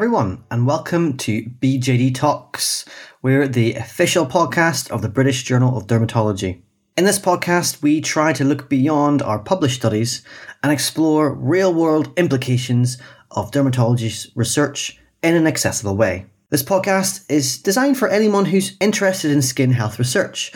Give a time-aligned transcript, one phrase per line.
[0.00, 2.86] Everyone, and welcome to BJD Talks.
[3.20, 6.62] We're the official podcast of the British Journal of Dermatology.
[6.96, 10.22] In this podcast, we try to look beyond our published studies
[10.62, 12.96] and explore real world implications
[13.32, 16.24] of dermatology's research in an accessible way.
[16.48, 20.50] This podcast is designed for anyone who's interested in skin health research,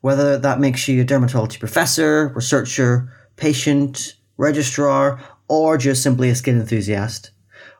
[0.00, 6.58] whether that makes you a dermatology professor, researcher, patient, registrar, or just simply a skin
[6.58, 7.30] enthusiast.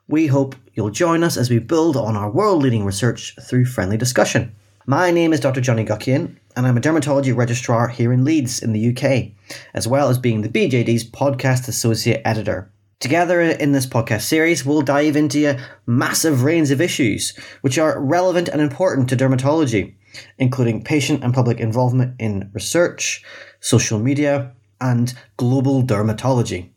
[0.07, 3.97] We hope you'll join us as we build on our world leading research through friendly
[3.97, 4.55] discussion.
[4.87, 5.61] My name is Dr.
[5.61, 9.33] Jonny Guckian, and I'm a dermatology registrar here in Leeds in the UK,
[9.75, 12.71] as well as being the BJD's podcast associate editor.
[13.01, 18.01] Together in this podcast series, we'll dive into a massive range of issues which are
[18.01, 19.95] relevant and important to dermatology,
[20.39, 23.25] including patient and public involvement in research,
[23.59, 26.71] social media, and global dermatology.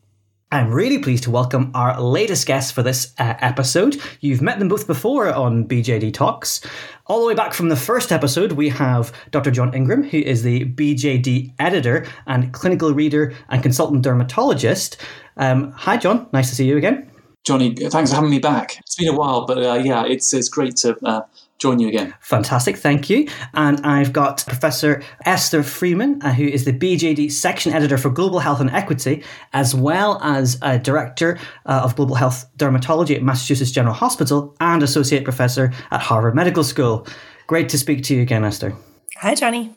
[0.52, 3.98] I'm really pleased to welcome our latest guests for this uh, episode.
[4.20, 6.60] You've met them both before on BJD Talks.
[7.06, 9.50] All the way back from the first episode, we have Dr.
[9.50, 14.98] John Ingram, who is the BJD editor and clinical reader and consultant dermatologist.
[15.38, 16.28] Um, hi, John.
[16.34, 17.10] Nice to see you again.
[17.44, 18.76] Jonny, thanks for having me back.
[18.80, 21.22] It's been a while, but uh, yeah, it's it's great to uh,
[21.62, 22.12] join you again.
[22.20, 23.28] Fantastic, thank you.
[23.54, 28.40] And I've got Professor Esther Freeman, uh, who is the BJD section editor for Global
[28.40, 33.70] Health and Equity, as well as a director uh, of Global Health Dermatology at Massachusetts
[33.70, 37.06] General Hospital and associate professor at Harvard Medical School.
[37.46, 38.74] Great to speak to you again, Esther.
[39.18, 39.72] Hi, Jonny.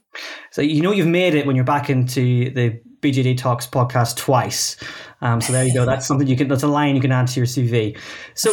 [0.51, 4.77] So you know you've made it when you're back into the BJD Talks podcast twice.
[5.21, 5.85] Um, so there you go.
[5.85, 6.47] That's something you can.
[6.47, 7.97] That's a line you can add to your CV.
[8.33, 8.51] So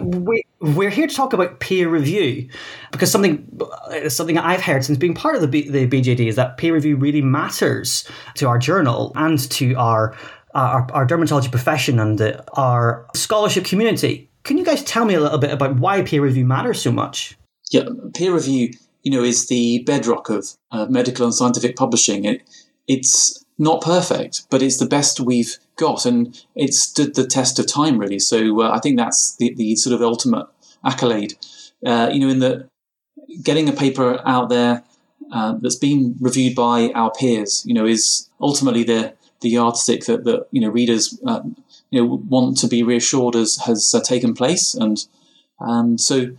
[0.02, 2.48] we, we're here to talk about peer review
[2.92, 6.36] because something uh, something I've heard since being part of the B, the BJD is
[6.36, 10.16] that peer review really matters to our journal and to our
[10.54, 14.30] our, our dermatology profession and the, our scholarship community.
[14.44, 17.36] Can you guys tell me a little bit about why peer review matters so much?
[17.70, 22.24] Yeah, peer review, you know, is the bedrock of uh, medical and scientific publishing.
[22.24, 22.42] It,
[22.86, 27.66] it's not perfect, but it's the best we've got, and it stood the test of
[27.66, 28.18] time, really.
[28.18, 30.46] So uh, I think that's the, the sort of ultimate
[30.84, 31.34] accolade.
[31.84, 32.68] Uh, you know, in the
[33.42, 34.82] getting a paper out there
[35.32, 40.24] uh, that's been reviewed by our peers, you know, is ultimately the the yardstick that,
[40.24, 41.42] that you know readers uh,
[41.90, 45.06] you know want to be reassured as has uh, taken place, and
[45.60, 46.32] um, so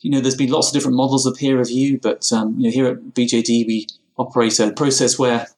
[0.00, 2.70] you know, there's been lots of different models of peer review, but um, you know,
[2.70, 3.86] here at BJD we
[4.16, 5.48] operate a process where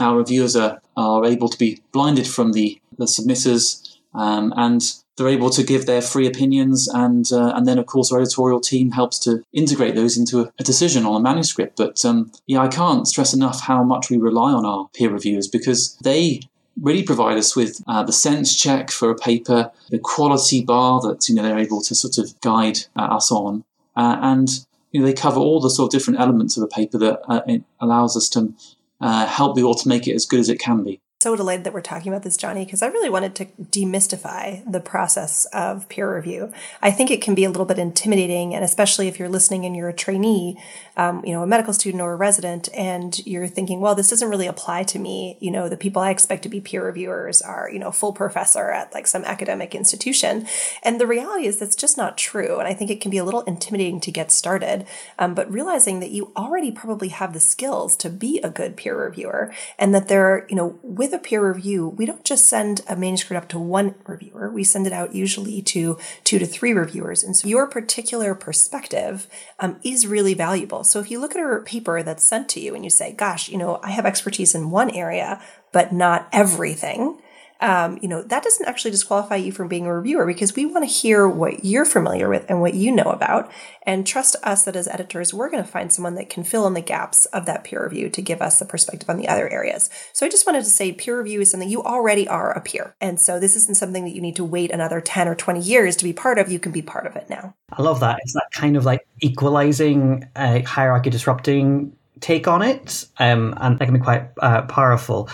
[0.00, 4.82] our reviewers are, are able to be blinded from the, the submitters um, and
[5.16, 8.60] they're able to give their free opinions and uh, and then of course our editorial
[8.60, 11.76] team helps to integrate those into a, decision on a manuscript.
[11.76, 15.48] But um, yeah I can't stress enough how much we rely on our peer reviewers
[15.48, 16.40] because they
[16.80, 21.28] really provide us with uh, the sense check for a paper the quality bar that
[21.28, 23.64] you know they're able to sort of guide uh, us on.
[23.94, 24.48] Uh, and
[24.90, 27.42] you know they cover all the sort of different elements of a paper that uh,
[27.80, 28.54] allows us to
[29.02, 31.72] uh, help the author make it as good as it can be so delighted that
[31.72, 36.14] we're talking about this, Jonny, because I really wanted to demystify the process of peer
[36.14, 36.52] review.
[36.82, 39.76] I think it can be a little bit intimidating, and especially if you're listening and
[39.76, 40.58] you're a trainee,
[40.96, 44.28] um, you know, a medical student or a resident, and you're thinking, well, this doesn't
[44.28, 45.38] really apply to me.
[45.40, 48.70] You know, the people I expect to be peer reviewers are, you know, full professor
[48.70, 50.46] at like some academic institution.
[50.82, 52.58] And the reality is that's just not true.
[52.58, 54.86] And I think it can be a little intimidating to get started.
[55.18, 58.98] Um, but realizing that you already probably have the skills to be a good peer
[58.98, 62.48] reviewer and that there, are, you know, with with a peer review, we don't just
[62.48, 64.50] send a manuscript up to one reviewer.
[64.50, 67.22] We send it out usually to two to three reviewers.
[67.22, 69.28] And so your particular perspective
[69.60, 70.84] um, is really valuable.
[70.84, 73.48] So if you look at a paper that's sent to you and you say, gosh,
[73.48, 75.40] you know, I have expertise in one area,
[75.70, 77.18] but not everything,
[77.62, 80.86] um, you know, that doesn't actually disqualify you from being a reviewer because we want
[80.86, 83.50] to hear what you're familiar with and what you know about.
[83.84, 86.74] And trust us that as editors, we're going to find someone that can fill in
[86.74, 89.90] the gaps of that peer review to give us the perspective on the other areas.
[90.12, 92.96] So I just wanted to say peer review is something you already are a peer.
[93.00, 95.94] And so this isn't something that you need to wait another 10 or 20 years
[95.96, 96.50] to be part of.
[96.50, 97.54] You can be part of it now.
[97.72, 98.18] I love that.
[98.24, 103.06] It's that kind of like equalizing, uh, hierarchy disrupting take on it.
[103.18, 105.28] Um, and that can be quite uh, powerful.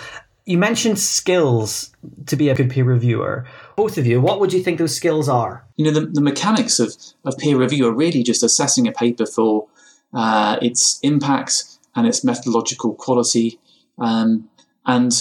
[0.48, 3.46] You mentioned skills to be a good peer reviewer.
[3.76, 5.66] Both of you, what would you think those skills are?
[5.76, 6.96] You know, the, the mechanics of,
[7.26, 9.68] of peer review are really just assessing a paper for
[10.14, 11.64] uh, its impact
[11.94, 13.60] and its methodological quality.
[13.98, 14.48] Um,
[14.86, 15.12] and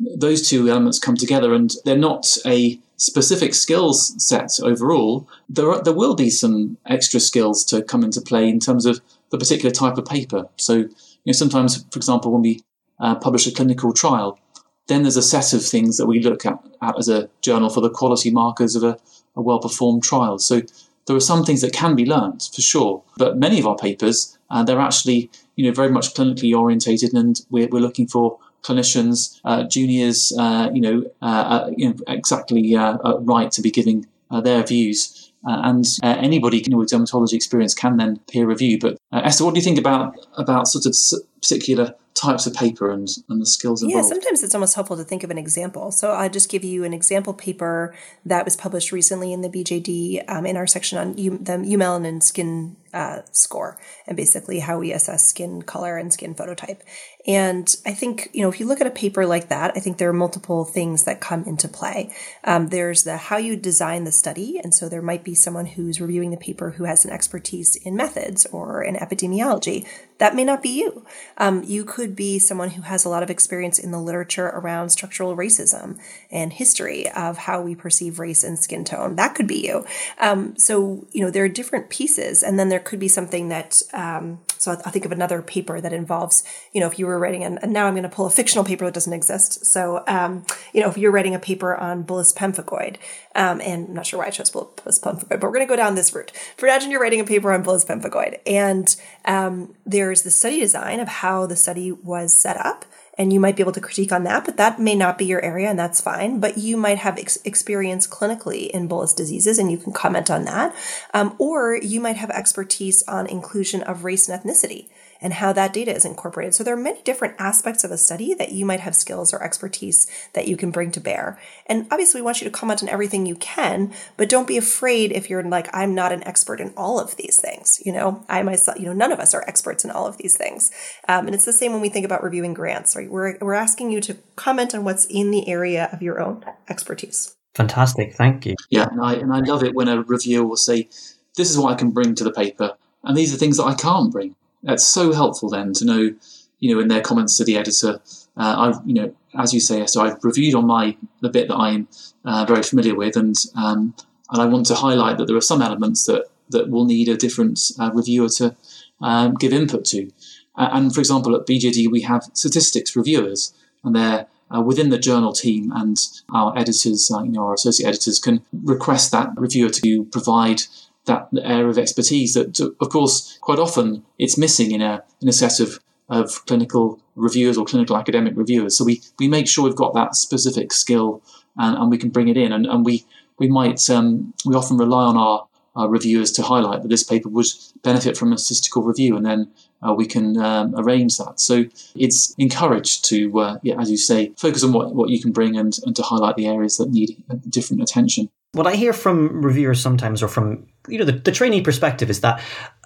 [0.00, 5.28] those two elements come together, and they're not a specific skills set overall.
[5.50, 9.02] There, are, there will be some extra skills to come into play in terms of
[9.28, 10.48] the particular type of paper.
[10.56, 10.88] So, you
[11.26, 12.62] know, sometimes, for example, when we
[12.98, 14.38] uh, publish a clinical trial,
[14.88, 17.80] then there's a set of things that we look at, at as a journal for
[17.80, 18.98] the quality markers of a,
[19.36, 20.38] a well performed trial.
[20.38, 20.62] So
[21.06, 24.38] there are some things that can be learned for sure, but many of our papers
[24.52, 29.40] uh, they're actually you know very much clinically orientated, and we're, we're looking for clinicians,
[29.44, 34.06] uh, juniors, uh, you know, uh, uh, you know, exactly uh, right to be giving
[34.44, 35.32] their views.
[35.44, 38.78] and anybody you know, with dermatology experience can then peer review.
[38.78, 40.94] But Esther, what do you think about about sort of
[41.42, 44.04] particular types of paper and, and the skills involved.
[44.04, 45.90] Yeah, sometimes it's almost helpful to think of an example.
[45.90, 47.94] So I'll just give you an example paper
[48.24, 52.22] that was published recently in the BJD um, in our section on U- the eumelanin
[52.22, 56.82] skin uh, score and basically how we assess skin color and skin phototype.
[57.26, 59.96] And I think, you know, if you look at a paper like that, I think
[59.96, 62.12] there are multiple things that come into play.
[62.44, 64.60] Um, there's the how you design the study.
[64.62, 67.96] And so there might be someone who's reviewing the paper who has an expertise in
[67.96, 69.86] methods or in epidemiology.
[70.18, 71.06] That may not be you.
[71.38, 74.90] Um, you could be someone who has a lot of experience in the literature around
[74.90, 75.98] structural racism
[76.30, 79.16] and history of how we perceive race and skin tone.
[79.16, 79.84] That could be you.
[80.18, 82.42] Um, so, you know, there are different pieces.
[82.42, 85.80] And then there could be something that, um, so I, I think of another paper
[85.80, 88.26] that involves, you know, if you were writing, and, and now I'm going to pull
[88.26, 89.64] a fictional paper that doesn't exist.
[89.64, 92.96] So, um, you know, if you're writing a paper on bullous pemphigoid,
[93.34, 95.76] um, and I'm not sure why I chose bullous pemphigoid, but we're going to go
[95.76, 96.32] down this route.
[96.56, 98.94] For imagine you're writing a paper on bullous pemphigoid, and
[99.24, 102.84] um, there's the study design of how the study was set up
[103.18, 105.40] and you might be able to critique on that, but that may not be your
[105.44, 106.40] area and that's fine.
[106.40, 110.44] But you might have ex- experience clinically in bullous diseases and you can comment on
[110.46, 110.74] that.
[111.14, 114.88] Um, or you might have expertise on inclusion of race and ethnicity
[115.22, 116.54] and how that data is incorporated.
[116.54, 119.42] So there are many different aspects of a study that you might have skills or
[119.42, 121.40] expertise that you can bring to bear.
[121.66, 125.12] And obviously, we want you to comment on everything you can, but don't be afraid
[125.12, 127.80] if you're like, I'm not an expert in all of these things.
[127.86, 130.36] You know, I myself, you know, none of us are experts in all of these
[130.36, 130.70] things.
[131.08, 133.10] Um, and it's the same when we think about reviewing grants, right?
[133.10, 137.36] We're, we're asking you to comment on what's in the area of your own expertise.
[137.54, 138.14] Fantastic.
[138.14, 138.56] Thank you.
[138.70, 138.88] Yeah.
[138.90, 140.88] And I, and I love it when a reviewer will say,
[141.36, 142.72] this is what I can bring to the paper.
[143.04, 146.14] And these are things that I can't bring that's so helpful then to know,
[146.60, 148.00] you know, in their comments to the editor,
[148.36, 151.56] uh, I've, you know, as you say, so I've reviewed on my the bit that
[151.56, 151.88] I'm
[152.24, 153.94] uh, very familiar with, and um,
[154.30, 157.16] and I want to highlight that there are some elements that that will need a
[157.16, 158.56] different uh, reviewer to
[159.00, 160.10] um, give input to.
[160.56, 163.54] and for example, at BJD we have statistics reviewers,
[163.84, 165.96] and they're uh, within the journal team, and
[166.32, 170.62] our editors, uh, you know, our associate editors can request that reviewer to provide
[171.04, 175.32] that area of expertise that, of course, quite often it's missing in a in a
[175.32, 178.76] set of of clinical reviewers or clinical academic reviewers.
[178.76, 181.22] So we, we make sure we've got that specific skill
[181.56, 182.52] and, and we can bring it in.
[182.52, 183.04] And, and we
[183.38, 187.28] we might um, we often rely on our, our reviewers to highlight that this paper
[187.28, 187.46] would
[187.82, 189.50] benefit from a statistical review, and then
[189.82, 191.40] uh, we can um, arrange that.
[191.40, 191.64] So
[191.94, 195.56] it's encouraged to, uh, yeah, as you say, focus on what, what you can bring
[195.56, 198.28] and, and to highlight the areas that need different attention.
[198.52, 202.20] What I hear from reviewers sometimes, or from you know the, the trainee perspective, is
[202.20, 202.42] that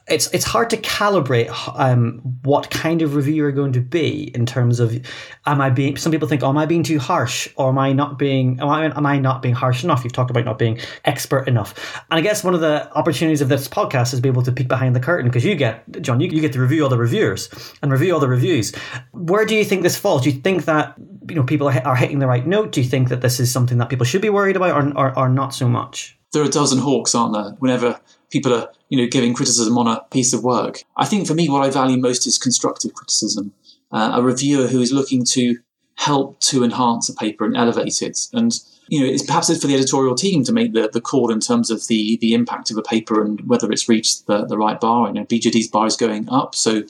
[0.09, 4.47] it's it's hard to calibrate um, what kind of review you're going to be in
[4.47, 4.97] terms of
[5.45, 7.49] am I being some people think oh, am I being too harsh?
[7.57, 10.05] Or am I not being am I, am I not being harsh enough?
[10.05, 12.05] You've talked about not being expert enough.
[12.11, 14.69] And I guess one of the opportunities of this podcast is be able to peek
[14.69, 17.49] behind the curtain because you get John you, you get to review all the reviewers
[17.83, 18.73] and review all the reviews.
[19.11, 20.23] Where do you think this falls?
[20.23, 20.95] Do you think that
[21.29, 23.79] you know people are hitting the right note do you think that this is something
[23.79, 26.51] that people should be worried about or, or, or not so much there are a
[26.51, 30.45] dozen hawks aren't there whenever people are, you know, giving criticism on a piece of
[30.45, 30.83] work.
[30.97, 33.53] I think for me, what I value most is constructive criticism.
[33.93, 35.59] Uh, a reviewer who is looking to
[35.97, 38.19] help to enhance a paper and elevate it.
[38.33, 38.53] And,
[38.89, 41.41] you know, it's perhaps it's for the editorial team to make the, the call in
[41.41, 44.79] terms of the, the impact of a paper and whether it's reached the, the right
[44.79, 45.09] bar.
[45.09, 46.83] You know, BJD's bar is going up, so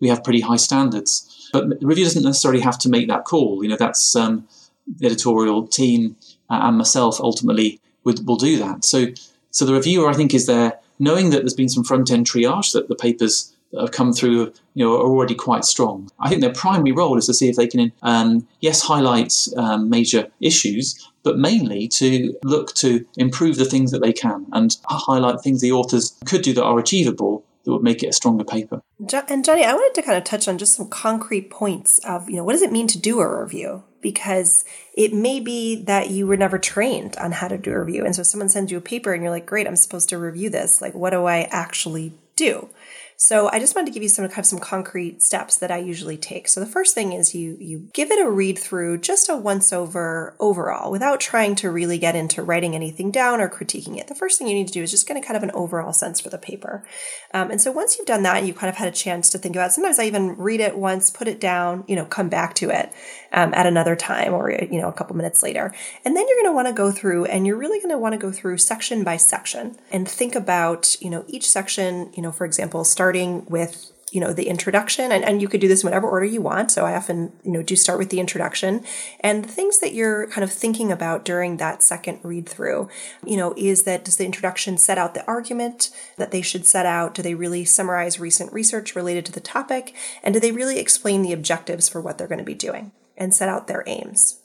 [0.00, 1.43] we have pretty high standards.
[1.52, 3.62] But the reviewer doesn't necessarily have to make that call.
[3.62, 4.46] You know, that's um,
[4.86, 6.16] the editorial team
[6.50, 8.84] uh, and myself ultimately would, will do that.
[8.84, 9.06] So,
[9.50, 12.72] so the reviewer, I think, is there knowing that there's been some front end triage
[12.72, 16.10] that the papers that have come through you know, are already quite strong.
[16.20, 19.90] I think their primary role is to see if they can, um, yes, highlight um,
[19.90, 25.40] major issues, but mainly to look to improve the things that they can and highlight
[25.40, 28.82] things the authors could do that are achievable that would make it a stronger paper.
[29.28, 32.36] And Jonny, I wanted to kind of touch on just some concrete points of, you
[32.36, 33.82] know, what does it mean to do a review?
[34.00, 38.04] Because it may be that you were never trained on how to do a review.
[38.04, 40.50] And so someone sends you a paper and you're like, great, I'm supposed to review
[40.50, 40.82] this.
[40.82, 42.68] Like, what do I actually do?
[43.16, 45.78] So I just wanted to give you some kind of some concrete steps that I
[45.78, 46.48] usually take.
[46.48, 49.72] So the first thing is you you give it a read through, just a once
[49.72, 54.08] over overall, without trying to really get into writing anything down or critiquing it.
[54.08, 55.92] The first thing you need to do is just get a kind of an overall
[55.92, 56.84] sense for the paper.
[57.32, 59.38] Um, and so once you've done that and you've kind of had a chance to
[59.38, 62.28] think about it, sometimes I even read it once, put it down, you know, come
[62.28, 62.92] back to it.
[63.34, 65.74] Um, at another time or, you know, a couple minutes later.
[66.04, 68.12] And then you're going to want to go through and you're really going to want
[68.14, 72.32] to go through section by section and think about, you know, each section, you know,
[72.32, 75.10] for example, starting with you know the introduction.
[75.10, 76.70] And, and you could do this in whatever order you want.
[76.70, 78.84] So i often you know do start with the introduction.
[79.18, 82.88] And the things that you're kind of thinking about during that second read through
[83.26, 86.86] you know is that does the introduction set out the argument that they should set
[86.86, 87.14] out?
[87.14, 89.92] Do they really summarize recent research related to the topic?
[90.22, 93.34] And do they really explain the objectives for what they're going to be doing and
[93.34, 94.40] set out their aims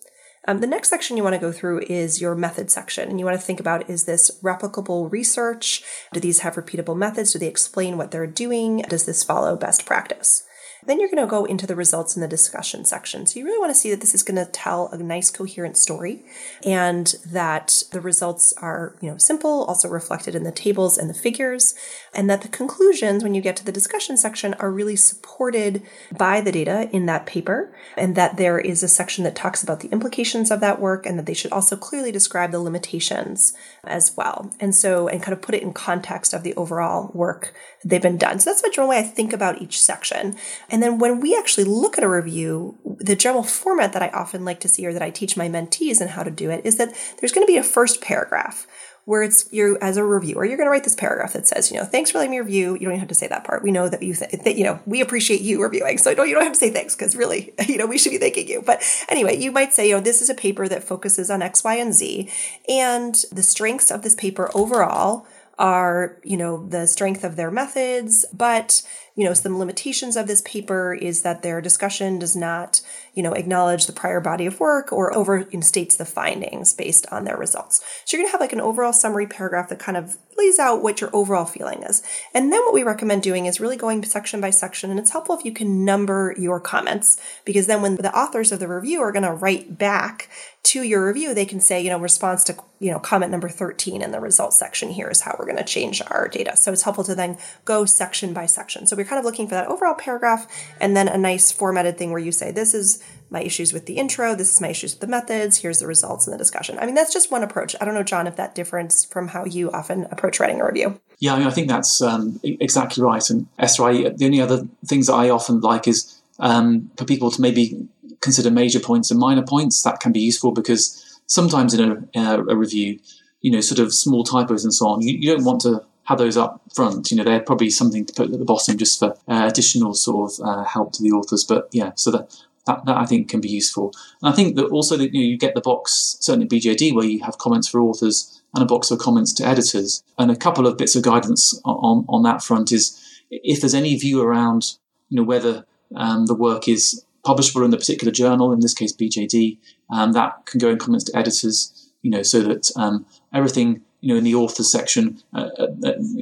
[0.47, 3.09] um, the next section you want to go through is your method section.
[3.09, 5.83] And you want to think about is this replicable research?
[6.13, 7.33] Do these have repeatable methods?
[7.33, 8.77] Do they explain what they're doing?
[8.89, 10.43] Does this follow best practice?
[10.85, 13.25] Then you're going to go into the results in the discussion section.
[13.25, 15.77] So you really want to see that this is going to tell a nice coherent
[15.77, 16.23] story
[16.65, 21.13] and that the results are, you know, simple, also reflected in the tables and the
[21.13, 21.75] figures,
[22.13, 25.83] and that the conclusions when you get to the discussion section are really supported
[26.17, 29.81] by the data in that paper and that there is a section that talks about
[29.81, 34.15] the implications of that work and that they should also clearly describe the limitations as
[34.15, 34.51] well.
[34.59, 38.17] And so and kind of put it in context of the overall work they've been
[38.17, 38.39] done.
[38.39, 40.35] So that's the general way I think about each section.
[40.69, 44.45] And then when we actually look at a review, the general format that I often
[44.45, 46.77] like to see or that I teach my mentees and how to do it is
[46.77, 48.67] that there's going to be a first paragraph
[49.09, 51.77] where it's you as a reviewer, you're going to write this paragraph that says, you
[51.77, 52.73] know, thanks for letting me review.
[52.73, 53.63] You don't even have to say that part.
[53.63, 55.97] We know that you, th- that, you know, we appreciate you reviewing.
[55.97, 58.19] So don't, you don't have to say thanks because really, you know, we should be
[58.19, 58.61] thanking you.
[58.61, 61.63] But anyway, you might say, you know, this is a paper that focuses on X,
[61.63, 62.29] Y, and Z.
[62.67, 65.25] And the strengths of this paper overall
[65.59, 68.81] are, you know, the strength of their methods, but
[69.19, 72.79] you know, some limitations of this paper is that their discussion does not,
[73.13, 77.35] you know, acknowledge the prior body of work or overstates the findings based on their
[77.35, 77.83] results.
[78.05, 80.81] So you're going to have like an overall summary paragraph that kind of lays out
[80.81, 82.01] what your overall feeling is.
[82.33, 84.89] And then what we recommend doing is really going section by section.
[84.89, 88.59] And it's helpful if you can number your comments because then when the authors of
[88.59, 90.29] the review are going to write back
[90.61, 94.01] to your review, they can say, you know, response to, you know, comment number 13
[94.01, 96.55] in the results section here is how we're going to change our data.
[96.55, 98.85] So it's helpful to then go section by section.
[98.85, 100.47] So we're kind of looking for that overall paragraph
[100.79, 103.97] and then a nice formatted thing where you say, this is my issues with the
[103.97, 106.77] intro, this is my issues with the methods, here's the results in the discussion.
[106.79, 107.75] I mean, that's just one approach.
[107.79, 110.99] I don't know, John, if that differs from how you often approach writing a review.
[111.19, 113.27] Yeah, I mean, I think that's um, exactly right.
[113.29, 117.29] And Esther, I, the only other things that I often like is um, for people
[117.31, 117.87] to maybe
[118.21, 119.83] consider major points and minor points.
[119.83, 122.99] That can be useful because sometimes in a, a, a review,
[123.41, 126.17] you know, sort of small typos and so on, you, you, don't want to have
[126.17, 127.11] those up front.
[127.11, 130.31] You know, they're probably something to put at the bottom just for uh, additional sort
[130.31, 131.43] of uh, help to the authors.
[131.43, 132.35] But yeah, so that,
[132.65, 133.93] that, that I think can be useful.
[134.23, 136.95] And I think that also that you, know, you get the box certainly at BJD
[136.95, 140.03] where you have comments for authors and a box of comments to editors.
[140.17, 142.99] And a couple of bits of guidance on, on that front is
[143.29, 144.77] if there's any view around,
[145.09, 145.63] you know, whether
[145.95, 149.59] um, the work is publishable in the particular journal, in this case BJD,
[149.91, 154.09] um, that can go in comments to editors, you know, so that um, everything, you
[154.09, 155.67] know, in the authors section, uh, uh,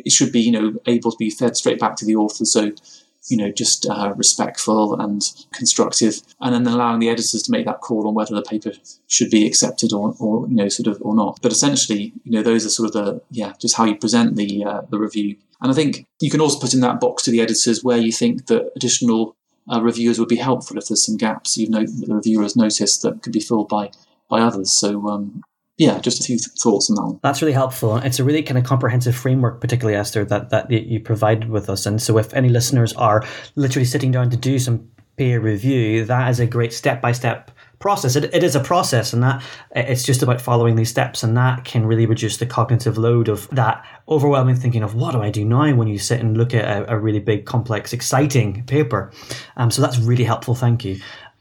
[0.05, 2.45] it should be, you know, able to be fed straight back to the author.
[2.45, 2.71] So,
[3.29, 7.81] you know, just uh, respectful and constructive, and then allowing the editors to make that
[7.81, 8.71] call on whether the paper
[9.07, 11.39] should be accepted or, or you know, sort of or not.
[11.41, 14.63] But essentially, you know, those are sort of the yeah, just how you present the
[14.63, 15.35] uh, the review.
[15.61, 18.11] And I think you can also put in that box to the editors where you
[18.11, 19.35] think that additional
[19.71, 23.01] uh, reviewers would be helpful if there's some gaps you've know the reviewer has noticed
[23.01, 23.91] that could be filled by
[24.29, 24.71] by others.
[24.71, 25.43] So um,
[25.77, 27.19] yeah, just a few th- thoughts on that one.
[27.21, 27.97] That's really helpful.
[27.97, 31.85] It's a really kind of comprehensive framework, particularly Esther, that that you provided with us.
[31.85, 33.23] And so, if any listeners are
[33.55, 37.51] literally sitting down to do some peer review, that is a great step by step
[37.77, 38.15] process.
[38.15, 39.43] It, it is a process, and that
[39.75, 43.47] it's just about following these steps, and that can really reduce the cognitive load of
[43.49, 46.65] that overwhelming thinking of what do I do now when you sit and look at
[46.65, 49.11] a, a really big, complex, exciting paper.
[49.57, 50.55] Um, so that's really helpful.
[50.55, 50.99] Thank you.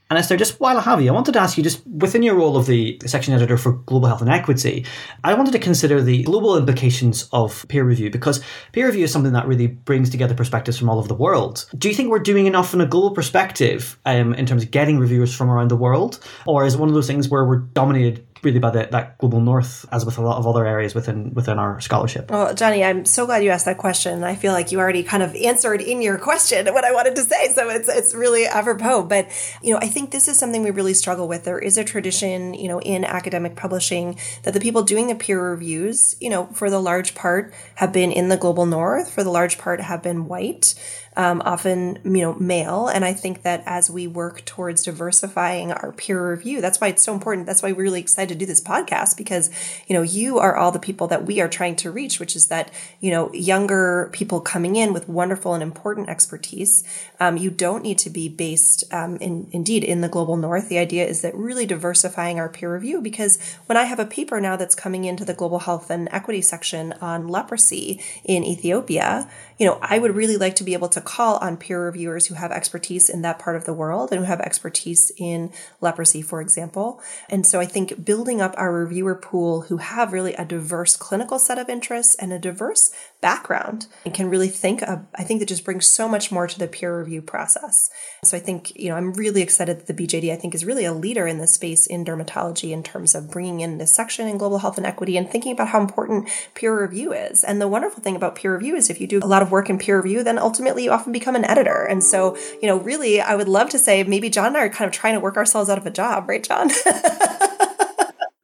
[0.08, 2.36] And Esther, just while I have you, I wanted to ask you just within your
[2.36, 4.86] role of the section editor for global health and equity,
[5.24, 9.32] I wanted to consider the global implications of peer review because peer review is something
[9.32, 11.68] that really brings together perspectives from all over the world.
[11.76, 15.00] Do you think we're doing enough from a global perspective um, in terms of getting
[15.00, 16.20] reviewers from around the world?
[16.46, 19.84] Or is one of those things where we're dominated really by the, that global north,
[19.92, 22.30] as with a lot of other areas within within our scholarship.
[22.30, 24.24] Well, Jonny, I'm so glad you asked that question.
[24.24, 27.22] I feel like you already kind of answered in your question what I wanted to
[27.22, 29.02] say, so it's it's really apropos.
[29.02, 29.28] But
[29.62, 31.44] you know, I think this is something we really struggle with.
[31.44, 35.42] There is a tradition, you know, in academic publishing that the people doing the peer
[35.50, 39.30] reviews, you know, for the large part have been in the global north, for the
[39.30, 40.74] large part have been white.
[41.16, 42.88] Um, often you know male.
[42.88, 47.02] And I think that as we work towards diversifying our peer review, that's why it's
[47.02, 47.46] so important.
[47.46, 49.50] That's why we're really excited to do this podcast because
[49.86, 52.48] you know you are all the people that we are trying to reach, which is
[52.48, 52.70] that
[53.00, 56.84] you know younger people coming in with wonderful and important expertise.
[57.20, 60.68] Um, you don't need to be based um, in indeed in the global north.
[60.68, 64.40] The idea is that really diversifying our peer review because when I have a paper
[64.40, 69.28] now that's coming into the global health and equity section on leprosy in Ethiopia,
[69.58, 72.34] you know, I would really like to be able to call on peer reviewers who
[72.34, 76.40] have expertise in that part of the world and who have expertise in leprosy, for
[76.40, 77.00] example.
[77.30, 81.38] And so I think building up our reviewer pool who have really a diverse clinical
[81.38, 85.48] set of interests and a diverse background and can really think of, I think that
[85.48, 87.90] just brings so much more to the peer review process.
[88.24, 90.84] So I think, you know, I'm really excited that the BJD, I think, is really
[90.84, 94.36] a leader in this space in dermatology in terms of bringing in this section in
[94.36, 97.42] global health and equity and thinking about how important peer review is.
[97.42, 99.70] And the wonderful thing about peer review is if you do a lot of work
[99.70, 101.84] in peer review, then ultimately you often become an editor.
[101.84, 104.68] And so, you know, really, I would love to say maybe John and I are
[104.68, 106.70] kind of trying to work ourselves out of a job, right, John?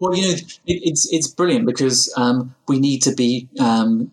[0.00, 4.10] well, you know, it, it's it's brilliant because um, we need to be, um,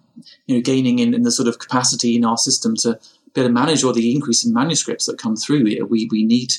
[0.48, 3.00] you know, gaining in, in the sort of capacity in our system to
[3.34, 5.64] be able to manage all the increase in manuscripts that come through.
[5.64, 6.54] We we need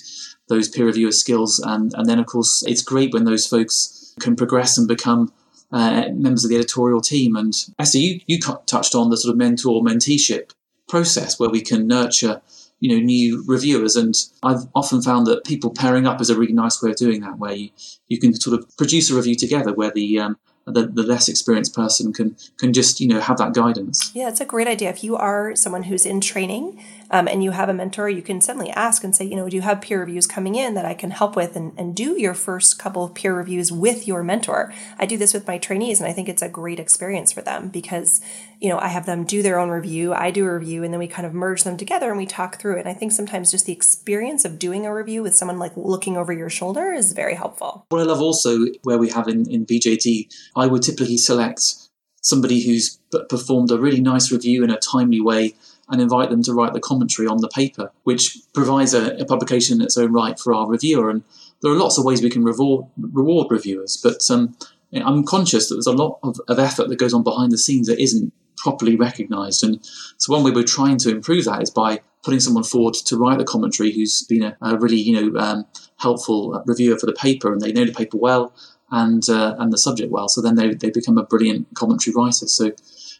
[0.48, 4.36] those peer reviewer skills, and and then of course it's great when those folks can
[4.36, 5.32] progress and become
[5.72, 7.36] uh, members of the editorial team.
[7.36, 10.52] And Esther, you, you touched on the sort of mentor menteeship
[10.88, 12.42] process where we can nurture
[12.80, 13.94] you know new reviewers.
[13.94, 17.20] And i've often found that people pairing up is a really nice way of doing
[17.20, 17.70] that where you,
[18.08, 21.74] you can sort of produce a review together where the um, the, the less experienced
[21.74, 24.10] person can can just you know have that guidance.
[24.14, 24.90] Yeah it's a great idea.
[24.90, 28.40] If you are someone who's in training um, and you have a mentor you can
[28.40, 30.94] suddenly ask and say you know do you have peer reviews coming in that i
[30.94, 34.72] can help with and, and do your first couple of peer reviews with your mentor
[34.98, 37.68] i do this with my trainees and i think it's a great experience for them
[37.68, 38.20] because
[38.60, 40.98] you know, I have them do their own review, I do a review, and then
[40.98, 42.80] we kind of merge them together and we talk through it.
[42.80, 46.18] And I think sometimes just the experience of doing a review with someone like looking
[46.18, 47.86] over your shoulder is very helpful.
[47.88, 51.74] What I love also where we have in, in BJD, I would typically select
[52.20, 52.98] somebody who's
[53.30, 55.54] performed a really nice review in a timely way
[55.90, 59.78] and invite them to write the commentary on the paper, which provides a, a publication
[59.78, 61.10] in its own right for our reviewer.
[61.10, 61.22] And
[61.62, 64.56] there are lots of ways we can reward, reward reviewers, but um,
[64.92, 67.86] I'm conscious that there's a lot of, of effort that goes on behind the scenes
[67.88, 69.64] that isn't properly recognised.
[69.64, 69.80] And
[70.18, 73.38] so one way we're trying to improve that is by putting someone forward to write
[73.38, 75.66] the commentary who's been a, a really you know um,
[75.98, 78.54] helpful reviewer for the paper and they know the paper well
[78.90, 80.28] and uh, and the subject well.
[80.28, 82.46] So then they they become a brilliant commentary writer.
[82.46, 82.72] So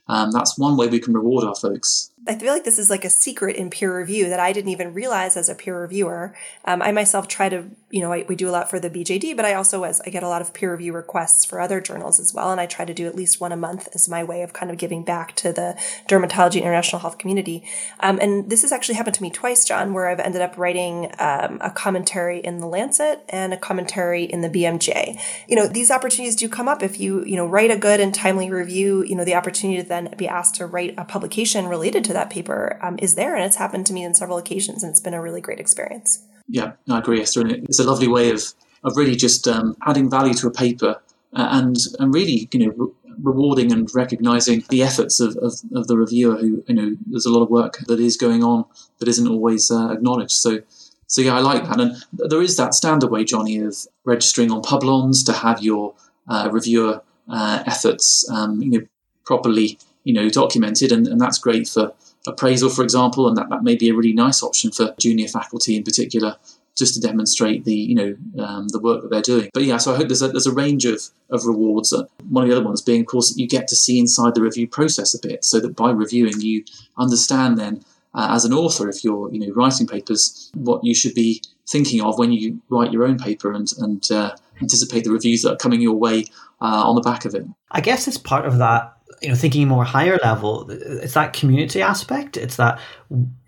[0.08, 2.10] um, that's one way we can reward our folks.
[2.28, 4.92] I feel like this is like a secret in peer review that I didn't even
[4.92, 6.34] realize as a peer reviewer.
[6.66, 9.34] Um, I myself try to, you know, I, we do a lot for the BJD,
[9.36, 12.20] but I also, as I get a lot of peer review requests for other journals
[12.20, 14.42] as well, and I try to do at least one a month as my way
[14.42, 17.64] of kind of giving back to the dermatology international health community.
[18.00, 21.10] Um, and this has actually happened to me twice, John, where I've ended up writing
[21.18, 25.18] um, a commentary in the Lancet and a commentary in the BMJ.
[25.48, 28.14] You know, these opportunities do come up if you, you know, write a good and
[28.14, 29.04] timely review.
[29.04, 32.30] You know, the opportunity to then be asked to write a publication related to that
[32.30, 33.34] paper um, is there.
[33.34, 36.24] And it's happened to me on several occasions, and it's been a really great experience.
[36.48, 37.42] Yeah, I agree, Esther.
[37.42, 38.42] And it's a lovely way of,
[38.82, 41.00] of really just um, adding value to a paper
[41.32, 45.86] uh, and, and really, you know, re- rewarding and recognizing the efforts of, of, of,
[45.86, 48.64] the reviewer who, you know, there's a lot of work that is going on
[48.98, 50.32] that isn't always uh, acknowledged.
[50.32, 50.60] So,
[51.06, 51.80] so yeah, I like that.
[51.80, 55.94] And there is that standard way, Jonny, of registering on Publons to have your
[56.28, 58.86] uh, reviewer uh, efforts, um, you know,
[59.24, 61.92] properly you know, documented, and, and that's great for
[62.26, 65.76] appraisal, for example, and that, that may be a really nice option for junior faculty
[65.76, 66.36] in particular,
[66.76, 69.50] just to demonstrate the you know um, the work that they're doing.
[69.52, 71.92] But yeah, so I hope there's a, there's a range of of rewards.
[71.92, 74.34] Uh, one of the other ones being, of course, that you get to see inside
[74.34, 76.64] the review process a bit, so that by reviewing you
[76.98, 77.82] understand then.
[78.12, 82.02] Uh, as an author, if you're you know writing papers, what you should be thinking
[82.02, 85.56] of when you write your own paper and and uh, anticipate the reviews that are
[85.56, 86.24] coming your way
[86.60, 87.46] uh, on the back of it.
[87.70, 91.82] I guess as part of that you know thinking more higher level it's that community
[91.82, 92.36] aspect.
[92.36, 92.80] It's that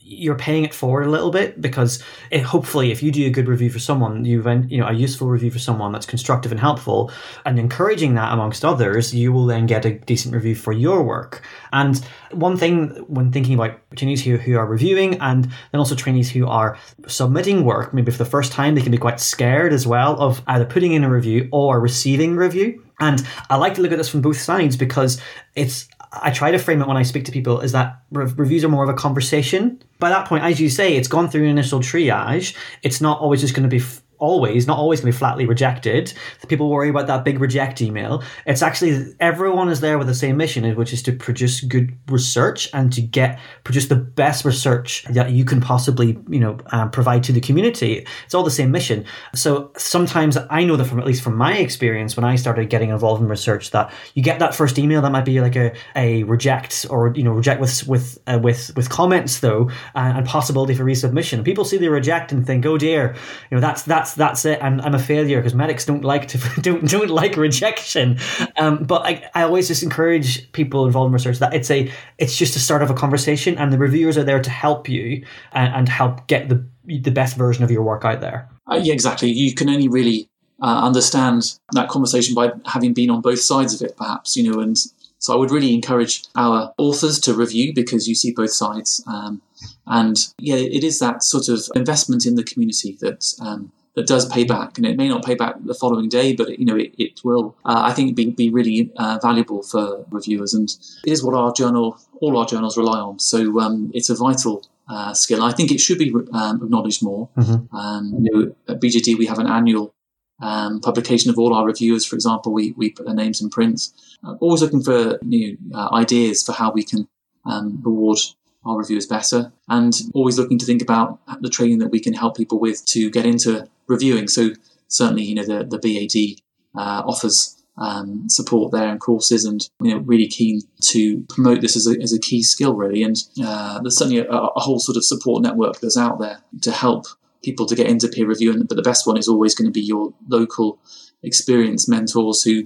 [0.05, 3.49] you're paying it forward a little bit because it, hopefully if you do a good
[3.49, 7.11] review for someone you've you know a useful review for someone that's constructive and helpful
[7.47, 11.43] and encouraging that amongst others you will then get a decent review for your work.
[11.73, 16.31] And one thing when thinking about trainees who, who are reviewing and then also trainees
[16.31, 19.87] who are submitting work maybe for the first time they can be quite scared as
[19.87, 23.91] well of either putting in a review or receiving review and I like to look
[23.91, 25.21] at this from both sides because
[25.57, 28.65] it's I try to frame it when I speak to people is that re- reviews
[28.65, 29.83] are more of a conversation.
[29.99, 32.55] By that point, as you say, it's gone through an initial triage.
[32.83, 33.83] It's not always just going to be
[34.23, 36.15] always, not always going to be flatly rejected.
[36.49, 38.23] People worry about that big reject email.
[38.47, 42.71] It's actually everyone is there with the same mission, which is to produce good research
[42.73, 47.25] and to get produce the best research that you can possibly, you know, um, provide
[47.25, 48.07] to the community.
[48.25, 49.05] It's all the same mission.
[49.35, 52.91] So sometimes I know that from at least from my experience when I started getting
[52.91, 56.23] involved in research that you get that first email that might be like a, a
[56.23, 60.75] reject or you know reject with with uh, with with comments though and, and possibility
[60.75, 61.45] for resubmission.
[61.45, 63.17] People see the reject and think, oh dear,
[63.51, 64.63] you know that's that's that's it.
[64.63, 68.19] I'm, I'm a failure because medics don't like to don't don't like rejection.
[68.57, 72.37] Um, but I, I always just encourage people involved in research that it's a it's
[72.37, 75.75] just a start of a conversation and the reviewers are there to help you and,
[75.75, 78.49] and help get the the best version of your work out there.
[78.71, 79.31] Uh, yeah, exactly.
[79.31, 80.29] You can only really
[80.63, 84.61] uh, understand that conversation by having been on both sides of it, perhaps, you know,
[84.61, 84.79] and
[85.23, 89.05] so I would really encourage our authors to review because you see both sides.
[89.07, 89.41] Um,
[89.87, 94.27] and yeah, it is that sort of investment in the community that um, that does
[94.27, 96.95] pay back, and it may not pay back the following day, but you know it,
[96.99, 97.57] it will.
[97.65, 100.69] Uh, I think be, be really uh, valuable for reviewers, and
[101.05, 103.19] it is what our journal, all our journals rely on.
[103.19, 105.43] So um, it's a vital uh, skill.
[105.43, 107.29] I think it should be um, acknowledged more.
[107.37, 107.77] Mm-hmm.
[107.77, 109.95] Um, you know, at BJD we have an annual
[110.41, 113.89] um, publication of all our reviewers, for example, we, we put their names in print.
[114.27, 117.09] Uh, always looking for new uh, ideas for how we can
[117.45, 118.19] um, reward
[118.65, 122.37] our reviewers better, and always looking to think about the training that we can help
[122.37, 124.29] people with to get into reviewing.
[124.29, 124.51] So
[124.89, 126.43] certainly, you know, the the BAD
[126.81, 131.77] uh, offers um, support there and courses, and you know, really keen to promote this
[131.77, 133.03] as a, as a key skill, really.
[133.03, 136.71] And uh, there's certainly a, a, whole sort of support network that's out there to
[136.71, 137.07] help
[137.43, 138.53] people to get into peer review.
[138.53, 140.79] and, But the best one is always going to be your local
[141.23, 142.65] experienced mentors who,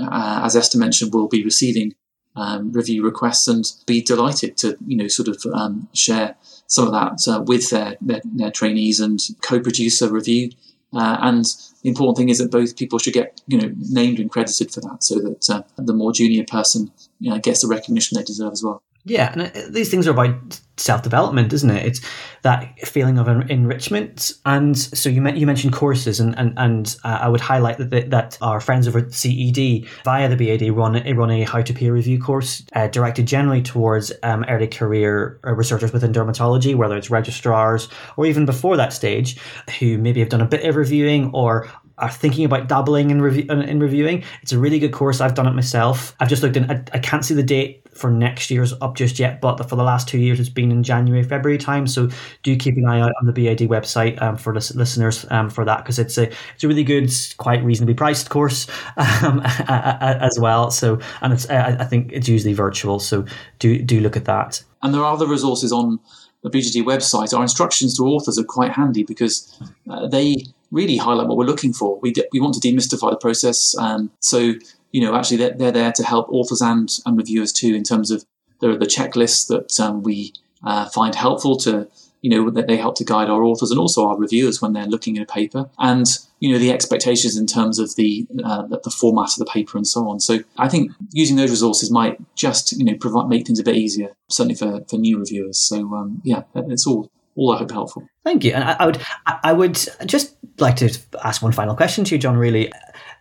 [0.00, 1.94] uh, as Esther mentioned, will be receiving
[2.40, 6.92] um, review requests and be delighted to, you know, sort of um, share some of
[6.92, 10.50] that uh, with their, their, their, trainees and co-produce a review.
[10.92, 11.44] Uh, and
[11.82, 14.80] the important thing is that both people should get, you know, named and credited for
[14.80, 18.52] that, so that uh, the more junior person you know, gets the recognition they deserve
[18.52, 18.82] as well.
[19.04, 21.86] Yeah, and uh, these things are about self development, isn't it?
[21.86, 22.00] It's
[22.42, 24.32] that feeling of enrichment.
[24.44, 28.38] And so you you mentioned courses, and and, and uh, I would highlight that that
[28.42, 31.94] our friends over at CED via the BAD run a run a how to peer
[31.94, 37.10] review course uh, directed generally towards um, early career uh, researchers within dermatology, whether it's
[37.10, 39.38] registrars or even before that stage,
[39.78, 43.44] who maybe have done a bit of reviewing or are thinking about dabbling in, review,
[43.50, 44.24] in reviewing.
[44.42, 45.20] It's a really good course.
[45.20, 46.14] I've done it myself.
[46.20, 46.70] I've just looked in.
[46.70, 49.82] I, I can't see the date for next year's up just yet, but for the
[49.82, 51.86] last two years, it's been in January, February time.
[51.86, 52.08] So
[52.42, 55.78] do keep an eye out on the BAD website um, for listeners um, for that
[55.78, 60.70] because it's a it's a really good, quite reasonably priced course um, as well.
[60.70, 62.98] So and it's I think it's usually virtual.
[62.98, 63.24] So
[63.58, 64.62] do do look at that.
[64.82, 66.00] And there are other resources on
[66.42, 67.36] the BJD website.
[67.36, 69.60] Our instructions to authors are quite handy because
[69.90, 71.98] uh, they really highlight what we're looking for.
[72.00, 73.76] We, we want to demystify the process.
[73.76, 74.54] Um, so,
[74.92, 78.10] you know, actually they're, they're there to help authors and, and reviewers too in terms
[78.10, 78.24] of
[78.60, 80.32] the, the checklists that um, we
[80.64, 81.88] uh, find helpful to,
[82.22, 84.86] you know, that they help to guide our authors and also our reviewers when they're
[84.86, 85.70] looking at a paper.
[85.78, 86.06] And,
[86.38, 89.86] you know, the expectations in terms of the, uh, the format of the paper and
[89.86, 90.20] so on.
[90.20, 93.76] So I think using those resources might just, you know, provide, make things a bit
[93.76, 95.58] easier, certainly for, for new reviewers.
[95.58, 98.06] So, um, yeah, it's all all I hope helpful.
[98.22, 98.52] Thank you.
[98.52, 99.74] And I, I, would I would
[100.04, 102.36] just like to ask one final question to you, John.
[102.36, 102.70] Really,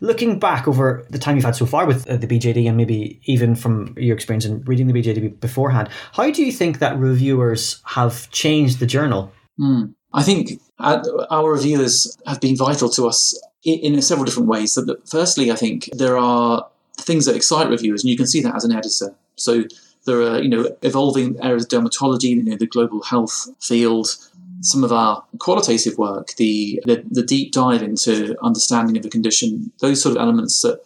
[0.02, 3.22] looking back over the time you've had so far with uh, the BJD, and maybe
[3.24, 7.82] even from your experience in reading the BJD beforehand, how do you think that reviewers
[7.86, 9.32] have changed the journal?
[9.58, 9.94] Mm.
[10.14, 14.74] I think our reviewers have been vital to us in, several different ways.
[14.74, 16.68] So that firstly, I think there are
[17.00, 19.16] things that excite reviewers, and you can see that as an editor.
[19.36, 19.64] So
[20.06, 24.08] there are, you know, evolving areas of dermatology, you know, the global health field,
[24.62, 29.72] some of our qualitative work, the, the, the deep dive into understanding of a condition,
[29.80, 30.80] those sort of elements that,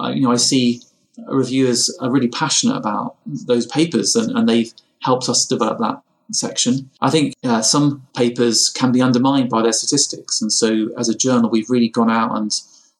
[0.00, 0.82] uh, you know, I see
[1.28, 6.02] reviewers are really passionate about those papers and, and they've helped us develop that
[6.32, 6.90] section.
[7.00, 10.40] I think uh, some papers can be undermined by their statistics.
[10.40, 12.52] And so as a journal, we've really gone out and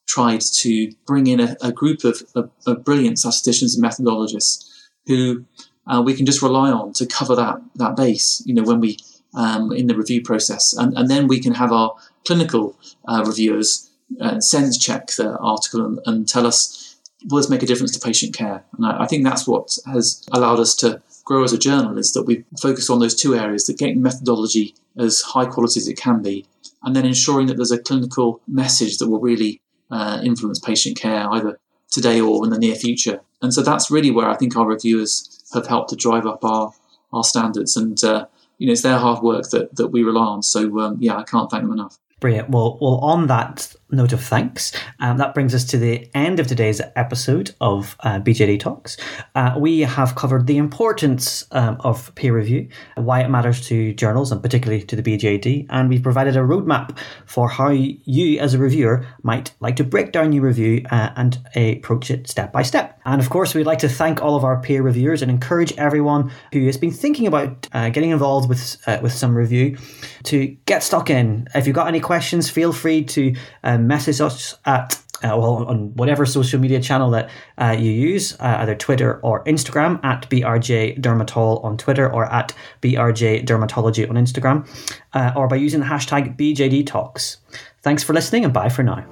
[0.07, 4.69] tried to bring in a, a group of, of, of, brilliant statisticians and methodologists
[5.07, 5.45] who
[5.91, 8.43] uh, we can just rely on to cover that that base.
[8.47, 8.99] You know, when we
[9.35, 12.77] um, in the review process, and, and then we can have our clinical
[13.09, 16.97] uh, reviewers uh, sense check the article and, and, tell us
[17.29, 18.65] will this make a difference to patient care.
[18.77, 22.13] And I, I, think that's what has allowed us to grow as a journal is
[22.15, 25.97] that we focus on those two areas: that getting methodology as high quality as it
[25.97, 26.47] can be,
[26.83, 31.29] and then ensuring that there's a clinical message that will really uh, influence patient care
[31.31, 31.59] either
[31.91, 33.21] today or in the near future.
[33.43, 36.73] And so that's really where I think our reviewers have helped to drive up our
[37.13, 37.77] our standards.
[37.77, 38.27] And uh,
[38.59, 40.43] you know, it's their hard work that that we rely on.
[40.43, 41.99] So um, yeah, I can't thank them enough.
[42.21, 42.51] Brilliant.
[42.51, 46.47] Well, well, on that note of thanks, um, that brings us to the end of
[46.47, 48.97] today's episode of uh, BJD Talks.
[49.35, 54.33] Uh, we have covered the importance um, of peer review, why it matters to journals
[54.33, 58.59] and particularly to the BJD, and we've provided a roadmap for how you, as a
[58.59, 63.01] reviewer, might like to break down your review uh, and approach it step by step.
[63.05, 66.31] And of course, we'd like to thank all of our peer reviewers and encourage everyone
[66.53, 69.77] who has been thinking about uh, getting involved with uh, with some review
[70.25, 71.49] to get stuck in.
[71.55, 75.95] If you've got any questions, feel free to um, message us at uh, well, on
[75.97, 81.01] whatever social media channel that uh, you use, uh, either Twitter or Instagram, at BRJ
[81.01, 84.67] Dermatol on Twitter or at BRJ Dermatology on Instagram,
[85.13, 87.39] uh, or by using the hashtag BJD Talks.
[87.83, 89.05] Thanks for listening and bye for now.